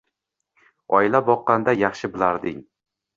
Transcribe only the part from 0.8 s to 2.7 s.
Oila boqqanda yaxshi bilarding.